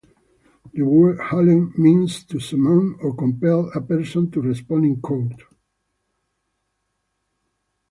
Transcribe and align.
The 0.73 0.81
word 0.81 1.19
"haled" 1.29 1.77
means 1.77 2.23
to 2.23 2.39
summon 2.39 2.95
or 3.03 3.15
compel 3.15 3.69
a 3.75 3.81
person 3.81 4.31
to 4.31 4.41
respond 4.41 4.83
in 4.85 4.99
court. 4.99 5.43